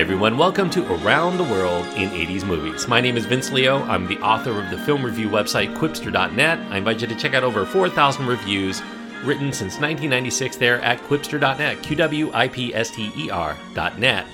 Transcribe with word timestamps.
Everyone. 0.00 0.38
Welcome 0.38 0.70
to 0.70 0.94
Around 0.94 1.36
the 1.36 1.44
World 1.44 1.84
in 1.88 2.08
80s 2.08 2.46
Movies. 2.46 2.88
My 2.88 3.02
name 3.02 3.18
is 3.18 3.26
Vince 3.26 3.52
Leo. 3.52 3.82
I'm 3.82 4.06
the 4.06 4.18
author 4.20 4.58
of 4.58 4.70
the 4.70 4.78
film 4.78 5.04
review 5.04 5.28
website 5.28 5.76
Qwipster.net. 5.76 6.58
I 6.72 6.78
invite 6.78 7.02
you 7.02 7.06
to 7.06 7.14
check 7.14 7.34
out 7.34 7.44
over 7.44 7.66
4,000 7.66 8.26
reviews 8.26 8.80
written 9.24 9.52
since 9.52 9.74
1996 9.74 10.56
there 10.56 10.80
at 10.80 11.02
Qwipster.net, 11.02 11.82
Q 11.82 11.96
W 11.96 12.30
I 12.32 12.48
P 12.48 12.74
S 12.74 12.90
T 12.92 13.12
E 13.14 13.28
R.net. 13.28 14.24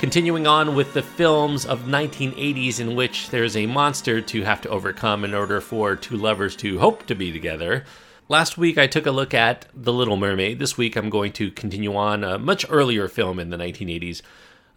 Continuing 0.00 0.48
on 0.48 0.74
with 0.74 0.92
the 0.92 1.02
films 1.02 1.66
of 1.66 1.82
1980s 1.82 2.80
in 2.80 2.96
which 2.96 3.30
there's 3.30 3.56
a 3.56 3.66
monster 3.66 4.20
to 4.20 4.42
have 4.42 4.60
to 4.62 4.68
overcome 4.70 5.24
in 5.24 5.34
order 5.34 5.60
for 5.60 5.94
two 5.94 6.16
lovers 6.16 6.56
to 6.56 6.80
hope 6.80 7.06
to 7.06 7.14
be 7.14 7.30
together. 7.30 7.84
Last 8.28 8.58
week 8.58 8.76
I 8.76 8.88
took 8.88 9.06
a 9.06 9.12
look 9.12 9.34
at 9.34 9.66
The 9.72 9.92
Little 9.92 10.16
Mermaid. 10.16 10.58
This 10.58 10.76
week 10.76 10.96
I'm 10.96 11.10
going 11.10 11.30
to 11.34 11.52
continue 11.52 11.94
on 11.94 12.24
a 12.24 12.40
much 12.40 12.66
earlier 12.68 13.06
film 13.06 13.38
in 13.38 13.50
the 13.50 13.56
1980s. 13.56 14.20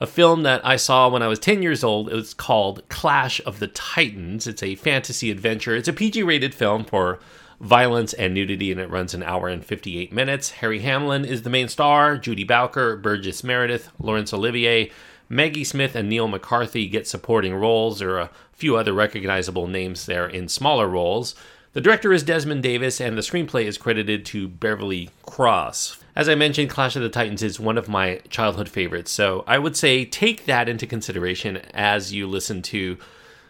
A 0.02 0.08
film 0.08 0.44
that 0.44 0.66
I 0.66 0.76
saw 0.76 1.08
when 1.08 1.24
I 1.24 1.30
was 1.30 1.40
10 1.40 1.62
years 1.62 1.82
old. 1.82 2.10
It 2.10 2.16
was 2.16 2.34
called 2.34 2.84
Clash 2.90 3.40
of 3.46 3.60
the 3.60 3.68
Titans. 3.68 4.46
It's 4.46 4.62
a 4.62 4.76
fantasy 4.76 5.32
adventure. 5.32 5.74
It's 5.74 5.88
a 5.88 5.94
PG 5.94 6.22
rated 6.24 6.54
film 6.54 6.84
for 6.84 7.20
violence 7.62 8.12
and 8.12 8.34
nudity, 8.34 8.74
and 8.74 8.82
it 8.82 8.90
runs 8.90 9.14
an 9.14 9.24
hour 9.24 9.48
and 9.48 9.64
58 9.64 10.12
minutes. 10.12 10.52
Harry 10.52 10.80
Hamlin 10.80 11.24
is 11.24 11.44
the 11.44 11.50
main 11.50 11.70
star. 11.70 12.18
Judy 12.18 12.44
Bowker, 12.44 12.98
Burgess 12.98 13.42
Meredith, 13.42 13.90
Laurence 13.98 14.34
Olivier, 14.34 14.92
Maggie 15.30 15.64
Smith, 15.64 15.96
and 15.96 16.09
Neil 16.09 16.28
McCarthy 16.28 16.90
get 16.90 17.08
supporting 17.08 17.56
roles. 17.56 18.00
There 18.00 18.16
are 18.16 18.20
a 18.20 18.32
few 18.52 18.76
other 18.76 18.92
recognizable 18.92 19.68
names 19.68 20.08
there 20.08 20.28
in 20.28 20.50
smaller 20.50 20.90
roles. 20.90 21.36
The 21.72 21.80
director 21.80 22.12
is 22.12 22.24
Desmond 22.24 22.64
Davis, 22.64 23.00
and 23.00 23.18
the 23.18 23.22
screenplay 23.22 23.64
is 23.64 23.78
credited 23.78 24.26
to 24.26 24.50
Beverly 24.50 25.09
Cross. 25.26 26.03
As 26.16 26.30
I 26.30 26.36
mentioned, 26.36 26.70
Clash 26.70 26.96
of 26.96 27.02
the 27.02 27.09
Titans 27.09 27.44
is 27.44 27.59
one 27.59 27.78
of 27.78 27.90
my 27.90 28.22
childhood 28.30 28.70
favorites, 28.70 29.12
so 29.12 29.44
I 29.46 29.59
would 29.59 29.76
say 29.76 30.06
take 30.06 30.46
that 30.46 30.70
into 30.70 30.88
consideration 30.88 31.58
as 31.74 32.14
you 32.14 32.26
listen 32.26 32.62
to 32.64 32.98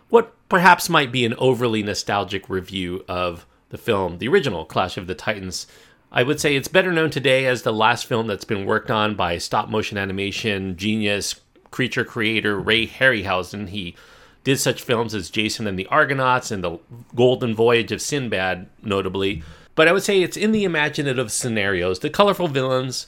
what 0.09 0.33
perhaps 0.49 0.89
might 0.89 1.11
be 1.11 1.25
an 1.25 1.35
overly 1.35 1.83
nostalgic 1.83 2.49
review 2.49 3.05
of 3.07 3.45
the 3.69 3.77
film, 3.77 4.17
the 4.17 4.27
original 4.27 4.65
Clash 4.65 4.97
of 4.97 5.05
the 5.05 5.13
Titans. 5.13 5.67
I 6.11 6.23
would 6.23 6.39
say 6.39 6.55
it's 6.55 6.67
better 6.67 6.91
known 6.91 7.11
today 7.11 7.45
as 7.45 7.61
the 7.61 7.73
last 7.73 8.07
film 8.07 8.25
that's 8.25 8.45
been 8.45 8.65
worked 8.65 8.89
on 8.89 9.13
by 9.15 9.37
stop 9.37 9.69
motion 9.69 9.99
animation 9.99 10.75
genius, 10.75 11.35
creature 11.69 12.05
creator 12.05 12.59
Ray 12.59 12.87
Harryhausen. 12.87 13.69
He 13.69 13.95
did 14.43 14.59
such 14.59 14.81
films 14.81 15.13
as 15.13 15.29
Jason 15.29 15.67
and 15.67 15.77
the 15.77 15.87
Argonauts 15.87 16.49
and 16.49 16.63
the 16.63 16.79
Golden 17.13 17.53
Voyage 17.53 17.91
of 17.91 18.01
Sinbad, 18.01 18.69
notably. 18.81 19.43
But 19.75 19.87
I 19.87 19.91
would 19.91 20.03
say 20.03 20.21
it's 20.21 20.37
in 20.37 20.51
the 20.51 20.63
imaginative 20.63 21.31
scenarios, 21.31 21.99
the 21.99 22.09
colorful 22.09 22.47
villains, 22.47 23.07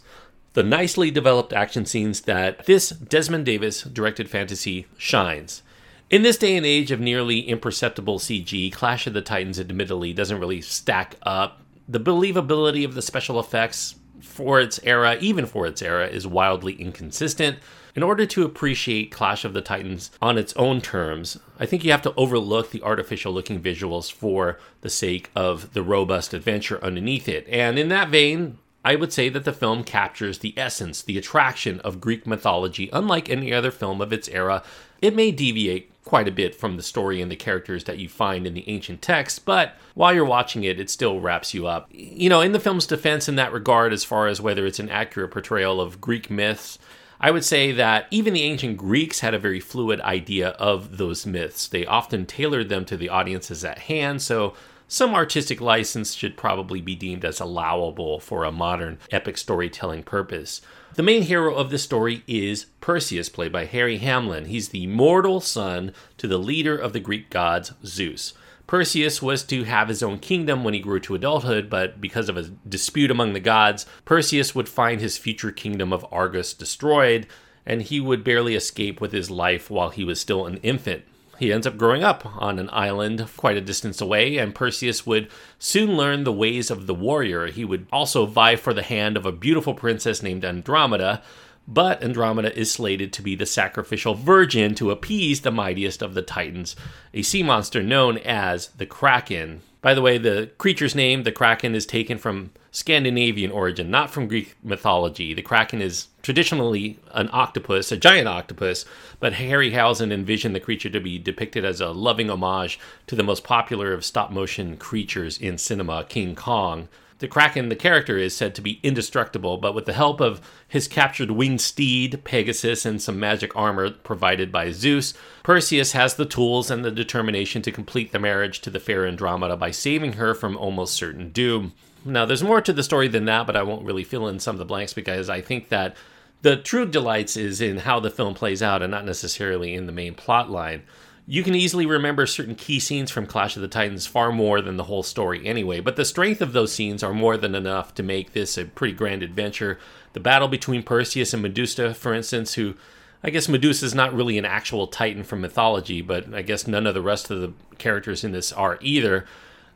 the 0.53 0.63
nicely 0.63 1.09
developed 1.09 1.53
action 1.53 1.85
scenes 1.85 2.22
that 2.22 2.66
this 2.66 2.89
Desmond 2.89 3.45
Davis 3.45 3.83
directed 3.83 4.29
fantasy 4.29 4.85
shines. 4.97 5.63
In 6.09 6.23
this 6.23 6.38
day 6.38 6.55
and 6.55 6.66
age 6.66 6.91
of 6.91 7.00
nearly 7.00 7.41
imperceptible 7.41 8.17
CG, 8.17 8.72
Clash 8.72 9.07
of 9.07 9.13
the 9.13 9.22
Titans 9.22 9.59
admittedly 9.59 10.13
doesn't 10.13 10.39
really 10.39 10.61
stack 10.61 11.16
up. 11.23 11.61
The 11.88 12.00
believability 12.00 12.85
of 12.85 12.95
the 12.95 13.01
special 13.01 13.39
effects 13.39 13.95
for 14.22 14.59
its 14.59 14.79
era, 14.84 15.17
even 15.19 15.45
for 15.45 15.67
its 15.67 15.81
era, 15.81 16.07
is 16.07 16.25
wildly 16.25 16.73
inconsistent. 16.73 17.59
In 17.97 18.03
order 18.03 18.28
to 18.28 18.46
appreciate 18.46 19.09
Clash 19.09 19.44
of 19.44 19.53
the 19.53 19.62
Titans 19.63 20.12
on 20.22 20.38
its 20.38 20.53
own 20.56 20.81
terms, 20.81 21.40
I 21.59 21.66
think 21.66 21.84
you 21.84 21.90
have 21.90 22.03
to 22.03 22.13
overlook 22.13 22.69
the 22.69 22.84
artificial 22.84 23.34
looking 23.34 23.59
visuals 23.59 24.12
for 24.12 24.59
the 24.81 24.90
sake 24.91 25.31
of 25.35 25.74
the 25.74 25.81
robust 25.81 26.31
adventure 26.31 26.80
underneath 26.84 27.28
it. 27.28 27.47
And 27.50 27.80
in 27.80 27.88
that 27.88 28.09
vein, 28.09 28.59
I 28.85 28.97
would 28.97 29.12
say 29.12 29.30
that 29.30 29.46
the 29.46 29.52
film 29.52 29.84
captures 29.84 30.38
the 30.38 30.53
essence, 30.56 31.02
the 31.02 31.18
attraction 31.18 31.80
of 31.80 32.00
Greek 32.00 32.28
mythology, 32.28 32.88
unlike 32.94 33.31
any 33.31 33.52
other 33.52 33.72
film 33.72 34.00
of 34.00 34.14
its 34.14 34.29
era. 34.29 34.62
It 35.02 35.16
may 35.16 35.31
deviate 35.31 35.91
quite 36.06 36.28
a 36.28 36.31
bit 36.31 36.53
from 36.53 36.78
the 36.78 36.84
story 36.84 37.19
and 37.19 37.31
the 37.31 37.35
characters 37.35 37.85
that 37.85 37.97
you 37.97 38.09
find 38.09 38.46
in 38.46 38.53
the 38.53 38.69
ancient 38.69 39.02
texts, 39.02 39.40
but 39.40 39.74
while 39.96 40.14
you're 40.14 40.24
watching 40.24 40.64
it, 40.64 40.79
it 40.79 40.91
still 40.91 41.19
wraps 41.19 41.56
you 41.56 41.66
up. 41.66 41.88
You 41.90 42.29
know, 42.29 42.41
in 42.41 42.52
the 42.52 42.59
film's 42.59 42.85
defense 42.85 43.28
in 43.28 43.38
that 43.38 43.52
regard, 43.52 43.91
as 43.91 44.03
far 44.03 44.28
as 44.28 44.40
whether 44.40 44.68
it's 44.68 44.78
an 44.78 44.90
accurate 44.90 45.31
portrayal 45.31 45.81
of 45.81 46.00
Greek 46.00 46.29
myths, 46.29 46.78
I 47.19 47.31
would 47.31 47.44
say 47.44 47.72
that 47.72 48.07
even 48.11 48.33
the 48.33 48.44
ancient 48.44 48.78
Greeks 48.78 49.22
had 49.22 49.33
a 49.33 49.39
very 49.39 49.59
fluid 49.59 50.00
idea 50.01 50.50
of 50.50 50.97
those 50.97 51.25
myths. 51.25 51.67
They 51.67 51.85
often 51.85 52.25
tailored 52.25 52.69
them 52.69 52.85
to 52.85 52.97
the 52.97 53.09
audiences 53.09 53.66
at 53.66 53.79
hand, 53.79 54.22
so 54.22 54.53
some 54.88 55.13
artistic 55.16 55.59
license 55.59 56.13
should 56.13 56.38
probably 56.38 56.79
be 56.79 56.95
deemed 56.95 57.25
as 57.25 57.39
allowable 57.39 58.19
for 58.19 58.44
a 58.44 58.51
modern 58.51 59.00
epic 59.11 59.38
storytelling 59.38 60.03
purpose. 60.03 60.61
The 60.94 61.03
main 61.03 61.23
hero 61.23 61.53
of 61.55 61.72
the 61.72 61.78
story 61.78 62.23
is 62.25 62.67
Perseus, 62.81 63.29
played 63.29 63.51
by 63.51 63.66
Harry 63.66 63.97
Hamlin. 63.97 64.45
He's 64.45 64.69
the 64.69 64.88
mortal 64.88 65.41
son 65.41 65.94
to 66.17 66.28
the 66.28 66.38
leader 66.38 66.78
of 66.78 66.94
the 66.94 66.99
Greek 66.99 67.29
gods, 67.29 67.73
Zeus. 67.84 68.34
Perseus 68.67 69.22
was 69.22 69.44
to 69.44 69.63
have 69.63 69.88
his 69.88 70.03
own 70.03 70.19
kingdom 70.19 70.66
when 70.66 70.73
he 70.73 70.81
grew 70.81 71.00
to 71.00 71.16
adulthood, 71.16 71.69
but 71.69 72.01
because 72.01 72.28
of 72.28 72.35
a 72.35 72.44
dispute 72.67 73.09
among 73.09 73.31
the 73.31 73.39
gods, 73.39 73.85
Perseus 74.03 74.53
would 74.53 74.67
find 74.67 75.00
his 75.00 75.17
future 75.17 75.51
kingdom 75.51 75.94
of 75.94 76.05
Argos 76.11 76.53
destroyed, 76.53 77.28
and 77.66 77.81
he 77.81 78.01
would 78.01 78.25
barely 78.25 78.55
escape 78.55 79.00
with 79.00 79.13
his 79.13 79.31
life 79.31 79.69
while 79.69 79.89
he 79.89 80.03
was 80.03 80.19
still 80.19 80.45
an 80.45 80.57
infant. 80.57 81.05
He 81.39 81.53
ends 81.53 81.67
up 81.67 81.78
growing 81.78 82.03
up 82.03 82.25
on 82.41 82.59
an 82.59 82.69
island 82.73 83.25
quite 83.38 83.57
a 83.57 83.61
distance 83.61 84.01
away, 84.01 84.38
and 84.38 84.55
Perseus 84.55 85.05
would 85.05 85.29
soon 85.59 85.95
learn 85.95 86.23
the 86.23 86.34
ways 86.34 86.69
of 86.69 86.88
the 86.88 86.95
warrior. 86.95 87.47
He 87.47 87.63
would 87.63 87.85
also 87.91 88.25
vie 88.25 88.55
for 88.55 88.73
the 88.73 88.84
hand 88.84 89.16
of 89.16 89.25
a 89.25 89.31
beautiful 89.31 89.75
princess 89.75 90.23
named 90.23 90.44
Andromeda, 90.44 91.22
but 91.67 92.01
Andromeda 92.01 92.57
is 92.57 92.72
slated 92.72 93.11
to 93.13 93.22
be 93.22 93.35
the 93.35 93.45
sacrificial 93.45 94.13
virgin 94.13 94.73
to 94.75 94.91
appease 94.91 95.41
the 95.41 95.51
mightiest 95.51 96.01
of 96.01 96.13
the 96.13 96.22
Titans, 96.22 96.75
a 97.13 97.22
sea 97.22 97.43
monster 97.43 97.84
known 97.84 98.17
as 98.19 98.67
the 98.69 98.85
Kraken. 98.85 99.61
By 99.81 99.93
the 99.93 100.02
way, 100.02 100.17
the 100.17 100.49
creature's 100.58 100.96
name, 100.96 101.23
the 101.23 101.31
Kraken, 101.31 101.75
is 101.75 101.85
taken 101.85 102.17
from 102.17 102.52
Scandinavian 102.72 103.52
origin, 103.52 103.91
not 103.91 104.09
from 104.09 104.28
Greek 104.28 104.55
mythology. 104.64 105.34
The 105.34 105.41
Kraken 105.41 105.81
is 105.81 106.08
traditionally 106.22 106.99
an 107.11 107.29
octopus, 107.31 107.91
a 107.91 107.97
giant 107.97 108.28
octopus, 108.28 108.85
but 109.19 109.34
Harryhausen 109.34 110.11
envisioned 110.11 110.55
the 110.55 110.59
creature 110.59 110.90
to 110.90 110.99
be 110.99 111.17
depicted 111.17 111.66
as 111.66 111.81
a 111.81 111.91
loving 111.91 112.29
homage 112.29 112.79
to 113.08 113.16
the 113.16 113.23
most 113.23 113.43
popular 113.43 113.93
of 113.93 114.05
stop 114.05 114.31
motion 114.31 114.78
creatures 114.78 115.37
in 115.37 115.58
cinema, 115.58 116.05
King 116.05 116.35
Kong. 116.35 116.87
The 117.19 117.28
Kraken, 117.28 117.69
the 117.69 117.75
character, 117.75 118.17
is 118.17 118.35
said 118.35 118.53
to 118.55 118.61
be 118.61 118.79
indestructible, 118.84 119.58
but 119.58 119.73
with 119.73 119.85
the 119.85 119.93
help 119.93 120.22
of 120.22 120.40
his 120.67 120.87
captured 120.87 121.31
winged 121.31 121.61
steed, 121.61 122.23
Pegasus, 122.23 122.85
and 122.85 123.02
some 123.02 123.19
magic 123.19 123.55
armor 123.55 123.90
provided 123.90 124.52
by 124.52 124.72
Zeus, 124.72 125.16
Perseus 125.41 125.93
has 125.93 126.14
the 126.14 126.25
tools 126.25 126.69
and 126.69 126.85
the 126.85 126.91
determination 126.91 127.64
to 127.64 127.72
complete 127.72 128.11
the 128.11 128.19
marriage 128.19 128.61
to 128.61 128.69
the 128.69 128.79
fair 128.79 129.08
Andromeda 129.08 129.58
by 129.58 129.72
saving 129.72 130.14
her 130.14 130.35
from 130.35 130.55
almost 130.58 130.93
certain 130.93 131.29
doom. 131.29 131.73
Now, 132.05 132.25
there's 132.25 132.43
more 132.43 132.61
to 132.61 132.72
the 132.72 132.84
story 132.84 133.08
than 133.08 133.25
that, 133.25 133.47
but 133.47 133.55
I 133.55 133.64
won't 133.64 133.85
really 133.85 134.03
fill 134.03 134.28
in 134.28 134.40
some 134.40 134.55
of 134.55 134.59
the 134.59 134.66
blanks 134.66 134.93
because 134.93 135.28
I 135.29 135.41
think 135.41 135.69
that 135.69 135.97
the 136.43 136.55
true 136.55 136.85
delights 136.85 137.35
is 137.35 137.61
in 137.61 137.78
how 137.79 137.99
the 137.99 138.11
film 138.11 138.35
plays 138.35 138.61
out 138.61 138.84
and 138.84 138.91
not 138.91 139.05
necessarily 139.05 139.73
in 139.73 139.87
the 139.87 139.91
main 139.91 140.14
plot 140.14 140.52
line. 140.52 140.84
You 141.29 141.44
can 141.44 141.56
easily 141.56 141.85
remember 141.85 142.26
certain 142.26 142.56
key 142.56 142.79
scenes 142.79 143.12
from 143.12 143.26
Clash 143.26 143.58
of 143.58 143.62
the 143.62 143.68
Titans 143.68 144.08
far 144.08 144.32
more 144.32 144.62
than 144.62 144.78
the 144.78 144.85
whole 144.85 145.03
story 145.03 145.46
anyway, 145.46 145.82
but 145.82 145.97
the 145.97 146.06
strength 146.06 146.41
of 146.41 146.53
those 146.53 146.72
scenes 146.72 147.03
are 147.03 147.14
more 147.14 147.35
than 147.35 147.53
enough 147.53 147.94
to 147.96 148.03
make 148.03 148.32
this 148.32 148.58
a 148.58 148.64
pretty 148.64 148.94
grand 148.94 149.22
adventure. 149.22 149.78
The 150.14 150.22
battle 150.22 150.47
between 150.47 150.84
Perseus 150.84 151.34
and 151.34 151.44
Medusa, 151.44 151.94
for 151.94 152.14
instance, 152.14 152.53
who 152.53 152.76
I 153.24 153.29
guess 153.29 153.50
Medusa 153.50 153.85
is 153.85 153.94
not 153.94 154.14
really 154.14 154.38
an 154.38 154.46
actual 154.46 154.88
Titan 154.88 155.24
from 155.24 155.41
mythology, 155.41 156.02
but 156.02 156.34
I 156.34 156.44
guess 156.44 156.66
none 156.66 156.88
of 156.88 156.94
the 156.94 157.02
rest 157.02 157.29
of 157.29 157.41
the 157.41 157.52
characters 157.78 158.24
in 158.24 158.32
this 158.32 158.53
are 158.53 158.78
either. 158.79 159.26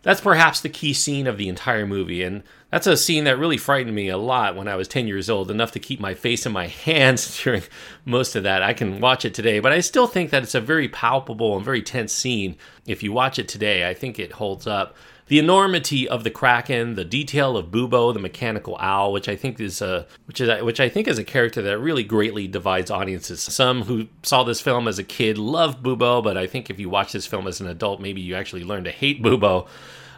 That's 0.04 0.22
perhaps 0.22 0.62
the 0.62 0.70
key 0.70 0.94
scene 0.94 1.28
of 1.28 1.38
the 1.38 1.48
entire 1.48 1.86
movie, 1.86 2.24
and 2.24 2.42
that's 2.72 2.88
a 2.88 2.98
scene 2.98 3.26
that 3.26 3.38
really 3.38 3.58
frightened 3.58 3.96
me 3.96 4.10
a 4.10 4.18
lot 4.18 4.56
when 4.56 4.68
I 4.68 4.76
was 4.76 4.88
10 4.88 5.06
years 5.08 5.30
old, 5.30 5.52
enough 5.52 5.72
to 5.74 5.80
keep 5.80 6.00
my 6.00 6.16
face 6.16 6.46
in 6.46 6.52
my 6.52 6.68
hands 6.86 7.42
during 7.44 7.64
most 8.06 8.36
of 8.36 8.44
that. 8.44 8.64
I 8.64 8.74
can 8.74 9.00
watch 9.00 9.26
it 9.26 9.34
today, 9.34 9.60
but 9.60 9.72
I 9.72 9.80
still 9.82 10.08
think 10.08 10.32
that 10.32 10.42
it's 10.42 10.56
a 10.56 10.62
very 10.62 10.88
palpable 10.88 11.56
and 11.56 11.64
very 11.64 11.84
tense 11.84 12.14
scene. 12.14 12.56
If 12.88 13.04
you 13.04 13.12
watch 13.12 13.38
it 13.38 13.48
today, 13.48 13.88
I 13.88 13.94
think 13.94 14.18
it 14.18 14.34
holds 14.34 14.66
up. 14.66 14.96
The 15.32 15.40
enormity 15.40 16.10
of 16.10 16.26
the 16.26 16.30
Kraken, 16.30 16.96
the 16.96 17.06
detail 17.06 17.56
of 17.56 17.68
Bubo, 17.68 18.14
the 18.14 18.20
mechanical 18.20 18.76
owl, 18.82 19.14
which 19.14 19.30
I 19.30 19.38
think 19.38 19.62
is 19.62 19.82
a 19.82 20.06
which 20.26 20.42
is 20.42 20.62
which 20.62 20.82
I 20.82 20.90
think 20.90 21.08
is 21.08 21.18
a 21.18 21.24
character 21.24 21.62
that 21.62 21.80
really 21.80 22.04
greatly 22.04 22.50
divides 22.50 22.92
audiences. 22.92 23.40
Some 23.40 23.84
who 23.84 24.10
saw 24.24 24.44
this 24.44 24.60
film 24.60 24.90
as 24.90 25.00
a 25.00 25.06
kid 25.06 25.38
love 25.38 25.82
Bubo, 25.82 26.22
but 26.22 26.36
I 26.36 26.48
think 26.48 26.70
if 26.70 26.82
you 26.82 26.90
watch 26.90 27.14
this 27.14 27.26
film 27.26 27.48
as 27.48 27.62
an 27.62 27.68
adult, 27.68 28.02
maybe 28.02 28.20
you 28.20 28.36
actually 28.36 28.66
learn 28.66 28.84
to 28.84 28.92
hate 28.92 29.24
Bubo. 29.24 29.70